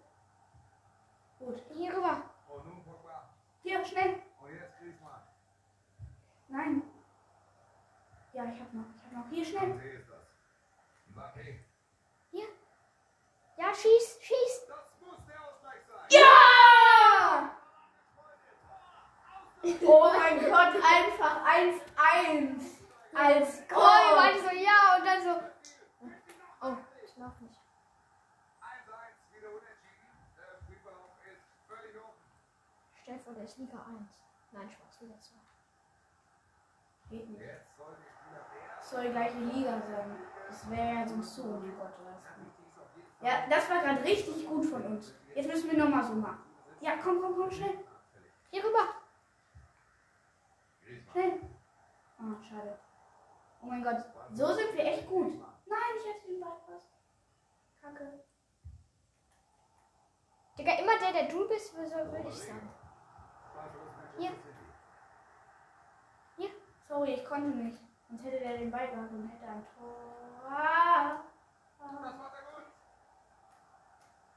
Gut. 1.39 1.63
Hier 1.71 1.97
rüber. 1.97 2.23
Hier, 3.63 3.85
schnell. 3.85 4.23
Nein. 6.49 6.83
Ja, 8.33 8.45
ich 8.45 8.61
hab 8.61 8.73
noch. 8.73 8.85
Ich 8.97 9.05
hab 9.05 9.13
noch. 9.13 9.31
Hier, 9.31 9.45
schnell. 9.45 9.81
Hier. 12.31 12.47
Ja, 13.57 13.75
schieß. 13.75 14.21
Das 14.69 15.01
muss 15.01 15.27
der 15.27 15.43
Ausgleich 15.43 15.81
sein. 15.89 16.07
Ja! 16.11 17.57
Oh 19.85 20.13
mein 20.13 20.39
Gott, 20.39 20.75
einfach 20.83 21.45
1-1. 21.45 21.81
Als 23.15 23.63
Oh, 23.75 23.97
ich 24.11 24.17
meinte 24.17 24.41
so, 24.41 24.55
ja, 24.55 24.97
und 24.99 25.07
dann 25.07 25.23
so. 25.23 25.41
Oh, 26.63 26.77
ich 27.05 27.17
lauf 27.17 27.41
nicht. 27.41 27.59
1-1 28.61 29.37
wieder 29.37 29.49
unentschieden. 29.49 30.07
Der 30.37 30.59
Spielverlauf 30.63 31.11
ist 31.25 31.43
völlig 31.67 31.97
offen. 31.97 32.31
Stell 33.03 33.19
vor, 33.21 33.33
der 33.35 33.45
ist 33.45 33.59
Liga 33.59 33.79
1. 33.79 34.21
Nein, 34.53 34.71
Spaß, 34.71 35.01
Liga 35.01 35.15
2. 35.21 35.35
Geht 37.11 37.31
nicht. 37.31 37.43
Soll 38.83 39.03
die 39.05 39.11
gleiche 39.11 39.39
Liga 39.39 39.81
sein. 39.81 40.17
Das 40.49 40.71
wäre 40.71 40.95
ja 40.95 41.09
sonst 41.09 41.35
so, 41.35 41.43
oh 41.43 41.61
mein 41.61 41.77
Gott, 41.77 41.93
was. 42.05 42.17
Ja, 43.27 43.47
das 43.49 43.71
war 43.71 43.81
gerade 43.81 44.05
richtig 44.05 44.47
gut 44.47 44.67
von 44.67 44.83
uns. 44.83 45.15
Jetzt 45.35 45.49
müssen 45.49 45.71
wir 45.71 45.79
nochmal 45.79 46.05
so 46.05 46.13
machen. 46.15 46.45
Ja, 46.81 46.93
komm, 47.03 47.21
komm, 47.21 47.35
komm, 47.35 47.51
schnell. 47.51 47.79
Hier 48.51 48.63
rüber. 48.63 48.96
Schnell. 51.17 51.41
Ah, 52.19 52.37
schade. 52.47 52.79
Oh 53.63 53.67
mein 53.67 53.83
Gott, 53.83 54.05
so 54.35 54.53
sind 54.53 54.75
wir 54.75 54.85
echt 54.85 55.09
gut. 55.09 55.33
Nein, 55.65 55.93
ich 55.97 56.15
hatte 56.15 56.27
den 56.29 56.41
Ball 56.41 56.59
fast. 56.67 56.89
Kacke. 57.81 58.21
Digga, 60.59 60.73
immer 60.73 60.99
der, 60.99 61.13
der 61.15 61.29
du 61.31 61.49
bist, 61.49 61.75
würde 61.75 62.13
würd 62.13 62.29
ich 62.29 62.35
sagen. 62.35 62.69
Hier. 64.19 64.31
Hier. 66.37 66.51
Sorry, 66.87 67.15
ich 67.15 67.25
konnte 67.25 67.49
nicht. 67.49 67.81
Sonst 68.09 68.25
hätte 68.25 68.39
der 68.39 68.59
den 68.59 68.71
Ball 68.71 68.87
gehabt 68.89 69.11
und 69.11 69.27
hätte 69.31 69.51
ein 69.51 69.67
Tor. 69.79 69.97
Ah. 70.51 71.21
Ah. 71.81 72.13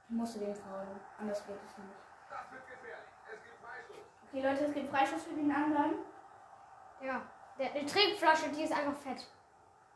Ich 0.07 0.15
musste 0.15 0.39
den 0.39 0.55
faulen. 0.55 1.00
Anders 1.19 1.45
geht 1.45 1.57
es 1.57 1.77
nicht. 1.77 1.89
Das 2.29 2.51
wird 2.53 2.65
gefährlich. 2.67 3.09
Es 3.25 3.43
gibt 3.43 3.57
Freistoß. 3.59 3.98
Okay, 4.27 4.41
Leute, 4.41 4.65
es 4.65 4.74
gibt 4.74 4.89
Freischuss 4.89 5.24
für 5.24 5.36
den 5.36 5.51
anderen. 5.51 6.05
Ja. 7.01 7.21
Der, 7.57 7.69
die 7.71 7.85
Trinkflasche, 7.85 8.49
die 8.49 8.63
ist 8.63 8.73
einfach 8.73 8.97
fett. 8.97 9.27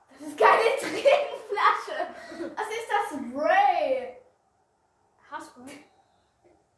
Das 0.10 0.27
ist 0.27 0.38
keine 0.38 0.60
Trinkflasche. 0.79 2.55
Was 2.55 2.67
ist 2.67 2.89
das? 2.89 3.19
Spray. 3.19 4.17
Haarspray. 5.31 5.86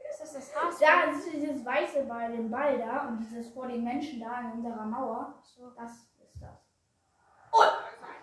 Ist 0.09 0.21
das 0.21 0.33
das 0.33 0.55
Haarspray? 0.55 0.87
Da 0.87 1.11
ist 1.11 1.33
dieses 1.33 1.65
Weiße 1.65 2.03
bei 2.03 2.27
dem 2.27 2.49
Ball 2.49 2.77
da 2.77 3.07
und 3.07 3.19
dieses 3.19 3.51
vor 3.53 3.67
den 3.67 3.83
Menschen 3.83 4.19
da 4.19 4.39
in 4.41 4.51
unserer 4.53 4.85
Mauer. 4.85 5.33
So. 5.43 5.69
Das 5.71 5.91
ist 5.91 6.41
das. 6.41 6.65
Ein 7.51 7.59
war 7.61 8.15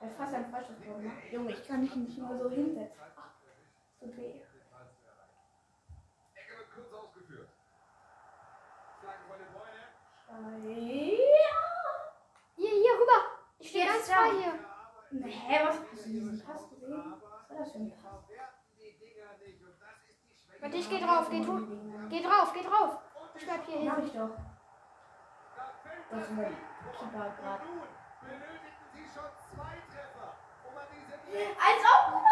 er 0.00 0.08
hat 0.08 0.16
fast 0.16 0.34
einen 0.34 0.50
Freischuss 0.50 0.80
gemacht. 0.80 1.16
Junge, 1.30 1.52
ich 1.52 1.68
kann 1.68 1.82
mich 1.82 1.94
nicht 1.94 2.16
mal 2.16 2.38
so 2.38 2.48
hinsetzen. 2.48 2.98
Ach, 3.16 3.34
tut 4.00 4.16
weh. 4.16 4.40
Ecke 6.34 6.56
wird 6.56 6.72
kurz 6.74 6.92
ausgeführt. 6.94 7.48
Flanke 9.00 9.24
von 9.28 9.38
den 9.38 9.52
Bräune. 9.52 9.92
Ja. 10.30 10.36
Hier, 12.56 12.70
hier 12.70 12.94
rüber. 12.94 13.18
Ich 13.58 13.68
stehe 13.70 13.86
ganz 13.86 14.10
frei 14.10 14.30
hier. 14.30 14.52
Hä, 15.24 15.60
was 15.66 15.76
hast 15.92 16.06
du 16.06 16.10
diesen 16.10 16.40
Pass 16.44 16.70
gesehen? 16.70 17.14
Was 17.20 17.50
war 17.50 17.58
das 17.58 17.72
für 17.72 17.78
ein 17.78 17.90
Pass? 17.90 18.24
Warte, 20.60 20.76
ich 20.76 20.90
geh 20.90 21.00
drauf, 21.00 21.28
geh, 21.30 21.42
tu, 21.42 21.66
geh 22.10 22.22
drauf, 22.22 22.52
geh 22.52 22.62
drauf. 22.62 22.98
Ich 23.34 23.44
bleib 23.44 23.64
hier 23.66 23.80
Mach 23.80 23.96
hin. 23.96 24.06
ich 24.06 24.12
doch. 24.12 24.30
Das 26.10 26.22
ist 26.22 26.30
mein. 26.32 26.56
Keeper 26.98 27.34
gerade. 27.40 27.62
Als 31.32 31.82
ob, 31.94 32.22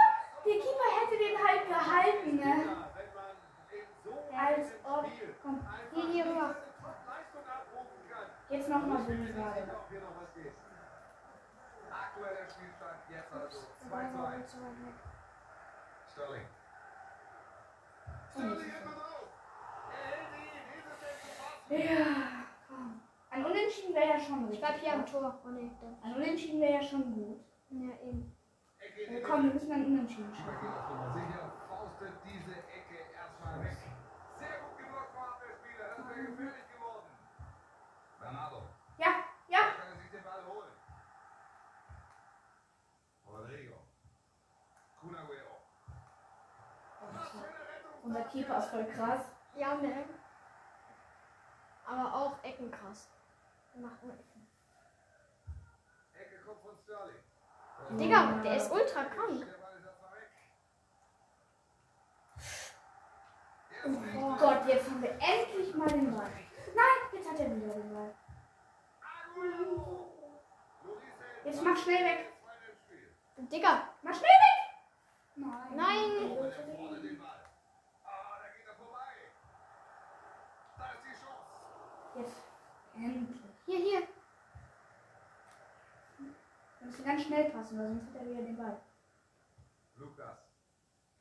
der 0.45 0.55
Keeper 0.55 0.91
hätte 1.01 1.17
den 1.19 1.39
halt 1.49 1.69
gehalten, 1.69 2.37
ne? 2.37 2.87
Als 4.37 4.69
ob. 4.85 5.07
Komm, 5.43 5.67
Hier, 5.95 6.07
hier 6.11 6.27
rüber. 6.27 6.55
Jetzt 8.51 8.69
nochmal 8.71 9.03
so 9.05 9.13
die 9.13 9.27
Frage. 9.27 9.63
Aktueller 11.91 12.49
Spielstand 12.49 12.99
jetzt 13.11 13.33
also 13.33 13.59
2 13.89 14.09
zu 14.09 14.27
1. 14.27 14.57
Sterling. 16.11 16.47
Sterling 18.31 18.71
etwas 18.71 18.97
auf. 18.97 19.29
Ja, 21.69 22.07
komm. 22.69 23.01
Ein 23.31 23.45
Unentschieden 23.45 23.95
wäre 23.95 24.09
ja 24.09 24.19
schon 24.19 24.43
gut. 24.45 24.55
Ich 24.55 24.61
bleib 24.61 24.79
hier 24.79 24.95
am 24.95 25.05
Tor. 25.05 25.39
Oh, 25.45 25.49
nee, 25.49 25.71
Ein 26.03 26.15
Unentschieden 26.15 26.61
wäre 26.61 26.73
ja 26.75 26.83
schon 26.83 27.15
gut. 27.15 27.45
Ja, 27.71 27.93
eben. 28.03 28.35
komm, 29.27 29.45
wir 29.45 29.53
müssen 29.53 29.73
einen 29.73 29.87
Unentschieden 29.87 30.35
schaffen. 30.35 30.69
Faustet 31.69 32.15
diese 32.25 32.53
Ecke 32.53 32.97
erstmal 33.15 33.63
weg. 33.63 33.88
Rettung. 48.09 48.17
Unser 48.17 48.25
Keeper 48.25 48.59
ist 48.59 48.69
voll 48.69 48.87
krass. 48.87 49.23
Ja, 49.57 49.75
ne. 49.75 50.05
Aber 51.87 52.15
auch 52.15 52.45
Ecken 52.45 52.71
krass. 52.71 53.09
Er 53.75 53.81
macht 53.81 54.03
nur 54.03 54.13
Ecken. 54.13 54.47
Ecke 56.15 56.45
kommt 56.45 56.61
von 56.61 56.77
Sterling. 56.77 57.17
Digga, 57.99 58.43
der 58.43 58.57
ist 58.57 58.71
ultra 58.71 59.05
krank. 59.05 59.41
Der. 59.41 59.47
Der 63.85 64.21
Oh 64.21 64.37
Gott, 64.37 64.67
jetzt 64.67 64.91
haben 64.91 65.03
wir 65.03 65.13
endlich 65.13 65.75
mal 65.75 65.89
den 65.89 66.11
Ball. 66.11 66.31
Nein, 66.75 66.99
jetzt 67.13 67.31
hat 67.31 67.39
er 67.39 67.57
wieder 67.57 67.75
den 67.75 67.95
Ball. 67.95 68.15
Jetzt 71.45 71.63
mach 71.63 71.77
schnell 71.77 72.05
weg. 72.05 72.33
Digga, 73.37 73.89
Mach 74.03 74.15
schnell 74.15 74.31
weg. 74.31 74.59
Nein. 75.37 75.77
Nein. 75.77 76.37
Vorne 76.77 77.01
den 77.01 77.19
Ball. 77.19 77.45
Ah, 78.05 78.39
da 78.43 78.49
geht 78.57 78.67
er 78.67 78.75
vorbei. 78.75 79.31
Da 80.79 80.85
ist 80.93 81.05
die 81.05 81.13
Chance. 81.13 82.19
Jetzt. 82.19 82.43
Endlich. 83.05 83.41
hier, 83.67 83.79
hier. 83.79 84.09
Wir 86.81 86.87
müssen 86.87 87.05
ganz 87.05 87.23
schnell 87.23 87.51
passen, 87.51 87.79
weil 87.79 87.89
sonst 87.89 88.07
hat 88.09 88.17
er 88.17 88.27
wieder 88.29 88.43
den 88.43 88.57
Ball. 88.57 88.81
Lukas. 89.97 90.39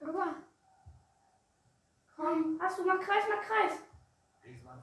Rüber. 0.01 0.35
Komm, 2.15 2.59
hast 2.61 2.79
du, 2.79 2.85
mach 2.85 2.99
Kreis, 2.99 3.23
mach 3.29 3.41
Kreis. 3.41 3.79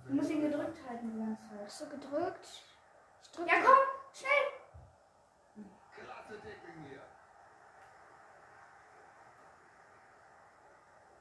Du 0.06 0.14
musst 0.14 0.30
ihn 0.30 0.42
gedrückt 0.42 0.78
halten 0.88 1.12
die 1.12 1.18
ganze 1.18 1.42
Zeit. 1.48 1.64
Hast 1.64 1.80
du 1.80 1.88
gedrückt? 1.88 2.46
Ich 3.22 3.30
drück 3.32 3.48
Ja, 3.48 3.54
komm, 3.64 3.78
schnell. 4.12 5.66
Klasse 5.94 6.40
Tackling 6.40 6.84
hier. 6.88 7.02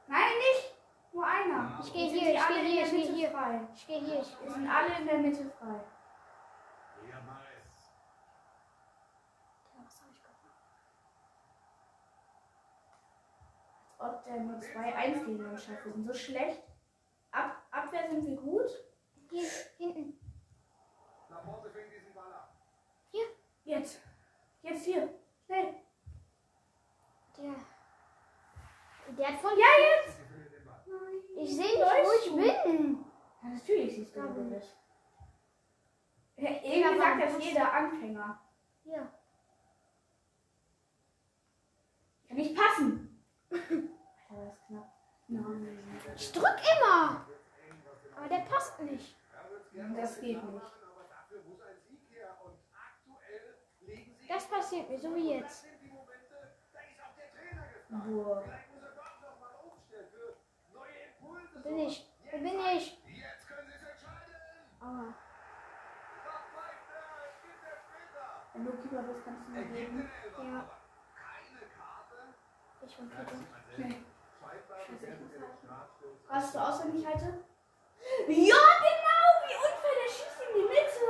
Nein, 0.08 0.32
nicht. 0.38 0.76
Nur 1.14 1.26
einer. 1.26 1.73
Ich 1.84 1.94
geh 1.94 2.00
Jetzt 2.06 2.12
sind 2.12 2.20
hier, 2.20 2.28
sie 2.30 2.34
ich 2.34 2.42
alle 2.42 2.56
geh 2.56 2.60
in 2.62 2.66
hier, 2.72 2.84
ich 2.86 2.92
geh 2.92 2.98
Mitte 2.98 3.14
hier. 3.14 3.32
Frei. 3.32 3.62
Ich 3.76 3.88
gehe 3.88 4.00
hier. 4.00 4.20
Ich 4.22 4.42
Wir 4.42 4.52
sind 4.52 4.70
alle 4.70 4.98
in 5.00 5.06
der 5.06 5.18
Mitte 5.20 5.50
frei. 5.60 5.80
Mahrez. 7.26 7.92
Was 9.78 10.02
hab 10.02 10.12
ich 10.12 10.22
gemacht? 10.24 10.64
Ob 14.00 14.24
der 14.24 14.40
nur 14.40 14.58
2-1 14.60 15.26
gegen 15.26 15.46
uns 15.46 15.64
schafft. 15.64 15.86
Wir 15.86 15.94
sind 15.94 16.06
so 16.08 16.14
schlecht. 16.14 16.62
Ab 17.32 17.64
Abwehr 17.72 18.08
sind 18.10 18.26
wir 18.26 18.36
gut. 18.38 18.70
Hier, 19.30 19.50
hinten. 19.78 20.20
Laporte 21.30 21.70
fängt 21.72 21.92
diesen 21.92 22.14
Ball 22.14 22.32
ab. 22.32 22.56
Jetzt. 23.66 24.02
Jetzt 24.62 24.84
hier. 24.86 25.10
Schnell. 25.46 25.74
Der. 27.38 27.56
Der 29.18 29.28
hat 29.28 29.40
voll. 29.40 29.52
Ja, 29.58 29.66
jetzt. 29.80 30.18
Sie 30.18 30.24
findet 30.26 30.54
den 30.54 30.66
Ball. 30.66 30.84
Ich 31.38 31.56
sehe 31.56 31.64
nicht, 31.66 31.80
wo 31.80 32.12
ich 32.42 32.64
bin. 32.66 33.06
Ja, 33.42 33.50
natürlich 33.50 33.96
siehst 33.96 34.16
du, 34.16 34.20
Ja, 34.20 34.26
wo 34.30 34.34
du 34.34 34.44
gut. 34.44 34.50
bist. 34.60 34.78
Ja, 36.38 36.50
Ja, 36.50 36.50
irgendwie 36.64 36.84
sagt 36.84 37.00
warum 37.00 37.20
das 37.20 37.30
hast- 37.30 37.33
jeder 37.44 37.74
Anfänger. 37.74 38.40
Hier. 38.84 39.12
Kann 42.28 42.38
nicht 42.38 42.56
passen. 42.56 43.26
Alter, 43.52 44.46
das 44.46 44.54
ist 44.54 44.66
knapp. 44.68 44.92
Nein. 45.28 45.80
Ich 46.16 46.32
drück 46.32 46.62
immer. 46.78 47.26
Aber 48.16 48.28
der 48.30 48.40
passt 48.40 48.80
nicht. 48.82 49.16
Das 49.96 50.20
geht 50.20 50.44
nicht. 50.44 50.74
Das 54.28 54.48
passiert 54.48 54.90
mir, 54.90 55.00
so 55.00 55.14
wie 55.16 55.34
jetzt. 55.36 55.66
Boah. 57.90 58.44
Bin 61.64 61.78
ich? 61.78 62.12
Wo 62.32 62.38
bin 62.38 62.48
ich? 62.48 63.02
Jetzt 63.06 63.48
können 63.48 63.68
sie 63.68 63.76
es 63.76 63.84
entscheiden. 63.84 64.36
Aua. 64.82 65.14
Doch 66.26 66.46
weiter, 66.58 67.00
es 67.30 67.42
gibt 67.42 67.62
der 67.64 67.78
später. 67.78 68.43
Wenn 68.54 68.66
du 68.66 68.72
Keeper 68.72 69.04
bist, 69.04 69.24
kannst 69.26 69.48
du 69.48 69.52
mir 69.52 69.64
geben. 69.66 70.10
Ja. 70.38 70.44
aber 70.44 70.78
keine 71.34 71.66
Karte. 71.74 72.16
Ich 72.86 72.94
bin 72.98 73.10
selten. 73.10 73.48
Nee. 73.78 73.96
Ich. 73.96 74.02
Was 76.30 76.52
du 76.52 76.60
auswendig 76.60 77.06
halte? 77.06 77.26
Ja, 78.28 78.64
genau! 78.84 79.24
Wie 79.46 79.56
unfair, 79.56 79.96
der 80.04 80.10
schießt 80.12 80.42
in 80.42 80.50
die 80.56 80.66
Mitte! 80.68 81.10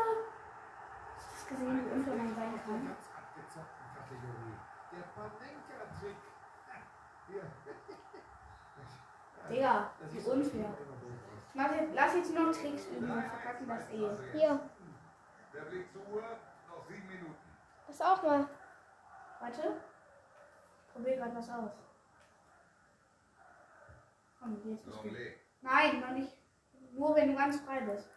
Hast 1.15 1.27
du 1.27 1.31
das 1.33 1.43
gesehen, 1.49 1.77
wie 1.85 1.91
unfair 1.91 2.15
man 2.15 2.35
sein 2.35 2.53
kann? 2.63 2.83
Der 4.91 5.03
Panenka-Trick. 5.15 6.19
Hier. 7.27 7.45
Digga, 9.49 9.73
Das 9.99 10.09
wie 10.13 10.17
ist 10.19 10.27
unfair. 10.27 10.69
doof. 10.69 10.77
Mach 11.55 11.71
jetzt, 11.71 11.93
lass 11.93 12.15
jetzt 12.15 12.33
nur 12.33 12.43
noch 12.45 12.53
Tricks 12.55 12.85
üben 12.87 13.11
und 13.11 13.21
verkacken 13.23 13.67
das 13.67 13.89
eh. 13.89 14.09
Hier. 14.31 14.59
Der 15.53 15.61
Blick 15.61 15.91
zur 15.91 16.07
Uhr, 16.07 16.23
noch 16.83 16.89
sieben 16.89 17.07
Minuten. 17.07 17.35
Das 17.87 18.01
auch 18.01 18.23
mal. 18.23 18.47
Warte. 19.39 19.81
Ich 20.85 20.93
probier 20.93 21.17
grad 21.17 21.35
was 21.35 21.49
aus. 21.49 21.71
Komm, 24.39 24.53
jetzt 24.53 24.63
bist 24.63 24.85
du. 24.85 24.91
Longley. 24.91 25.33
Nein, 25.61 25.99
noch 26.01 26.11
nicht. 26.11 26.37
Nur 26.91 27.15
wenn 27.15 27.29
du 27.29 27.35
ganz 27.35 27.59
frei 27.61 27.81
bist. 27.81 28.09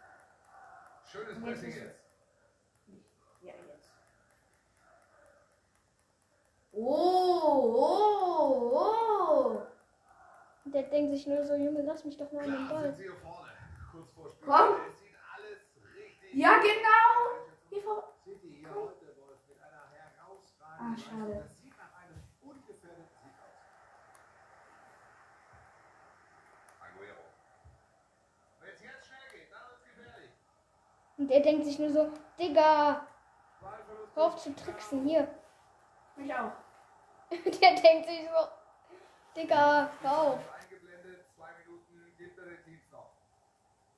Schönes 1.05 1.41
Pressing 1.41 1.71
jetzt. 1.71 1.99
Ja, 3.41 3.53
jetzt. 3.67 3.89
Oh, 6.73 6.83
oh, 7.63 8.71
oh. 8.73 9.61
Der 10.65 10.83
denkt 10.83 11.13
sich 11.13 11.25
nur 11.25 11.43
so, 11.45 11.55
Junge, 11.55 11.81
lass 11.81 12.03
mich 12.03 12.17
doch 12.17 12.31
mal 12.31 12.43
an 12.43 12.51
den 12.51 12.67
Ball. 12.67 12.83
sind 12.83 12.95
sie 12.97 13.03
hier 13.03 13.15
vorne. 13.15 13.51
Kurz 13.89 14.11
vor 14.11 14.29
Spiel. 14.29 14.45
Komm. 14.45 14.75
Es 14.87 14.99
sieht 14.99 15.15
alles 15.33 15.59
richtig 15.95 16.33
Ja, 16.33 16.57
genau. 16.57 17.47
Hier 17.69 17.81
vor. 17.81 18.16
Einer 18.69 19.87
herausragenden 19.91 20.93
Ah, 20.93 20.97
schade. 20.97 21.33
Jetzt. 21.33 21.67
Und 31.17 31.31
er 31.31 31.39
denkt 31.41 31.65
sich 31.65 31.79
nur 31.79 31.91
so, 31.91 32.11
Digga, 32.39 33.07
hör 34.13 34.23
auf 34.23 34.37
zu 34.37 34.55
tricksen, 34.55 35.03
hier. 35.03 35.27
Mich 36.15 36.33
auch. 36.33 36.51
Der 37.31 37.75
denkt 37.75 38.07
sich 38.07 38.21
so, 38.29 38.47
Digga, 39.35 39.91
hör 40.01 40.21
auf. 40.21 40.53
Eingeblendet, 40.53 41.25
zwei 41.35 41.49
Minuten 41.65 42.15
gibt 42.17 42.37
er 42.37 42.45
den 42.45 42.63
Teams 42.63 42.91
noch. 42.91 43.09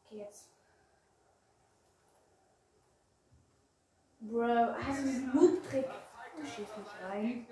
Okay, 0.06 0.20
jetzt. 0.20 0.50
Bro, 4.32 4.76
hast 4.86 5.00
du 5.00 5.04
diesen 5.06 5.34
Loop-Trick? 5.34 5.90
Du 6.38 6.46
schießt 6.46 6.78
nicht 6.78 7.04
rein. 7.04 7.48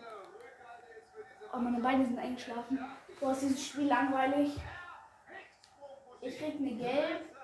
Oh, 1.52 1.58
meine 1.58 1.80
Beine 1.80 2.06
sind 2.06 2.20
eingeschlafen. 2.20 2.80
Boah, 3.20 3.32
ist 3.32 3.42
dieses 3.42 3.66
Spiel 3.66 3.88
langweilig. 3.88 4.60
Ich 6.22 6.38
krieg 6.38 6.56
eine 6.60 6.76
Gelb. 6.76 7.36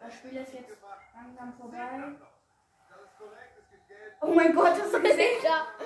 Das 0.00 0.14
Spiel 0.14 0.36
ist 0.36 0.54
jetzt 0.54 0.76
langsam 1.12 1.52
vorbei. 1.54 2.14
Das 2.88 3.00
ist. 3.00 3.42
Oh 4.20 4.32
mein 4.32 4.54
Gott, 4.54 4.74
geht 4.76 4.84
in 4.84 5.46
Ordnung. 5.46 5.76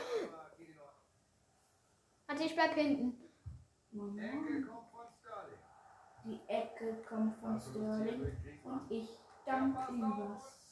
Warte, 2.27 2.45
ich 2.45 2.55
bleib 2.55 2.75
hinten. 2.75 3.31
Mama. 3.91 4.21
Die 6.25 6.41
Ecke 6.47 7.03
kommt 7.09 7.37
von 7.39 7.59
Sterling. 7.59 8.37
Und 8.65 8.91
ich 8.91 9.09
dank 9.47 9.77
ihm 9.89 10.03
was. 10.03 10.71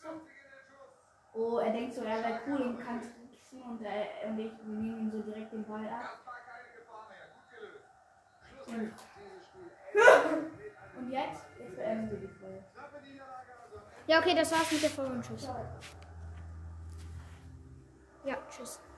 Oh, 1.35 1.59
er 1.59 1.73
denkt 1.73 1.95
so, 1.95 2.03
er 2.03 2.23
wäre 2.23 2.41
cool 2.47 2.63
und 2.63 2.79
kann 2.79 3.01
tricksen 3.01 3.63
und, 3.63 3.83
äh, 3.83 4.27
und 4.27 4.39
ich 4.39 4.53
wir 4.65 4.75
nehmen 4.75 4.99
ihm 5.01 5.11
so 5.11 5.23
direkt 5.23 5.53
den 5.53 5.65
Ball 5.65 5.87
ab. 5.89 6.19
Und 10.97 11.11
jetzt? 11.11 11.45
Jetzt 11.59 11.77
beenden 11.77 12.11
wir 12.11 12.19
die 12.19 12.35
Folge. 12.35 12.65
Ja, 14.07 14.19
okay, 14.19 14.35
das 14.35 14.53
war's 14.53 14.73
mit 14.73 14.83
der 14.83 14.91
Folge 14.91 15.13
und 15.13 15.25
tschüss. 15.25 15.49
Ja, 18.25 18.37
tschüss. 18.51 18.81